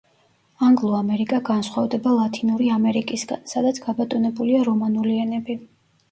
ანგლო-ამერიკა 0.67 1.39
განსხვავდება 1.49 2.13
ლათინური 2.19 2.69
ამერიკისგან, 2.75 3.43
სადაც 3.51 3.81
გაბატონებულია 3.83 4.63
რომანული 4.71 5.13
ენები. 5.25 5.59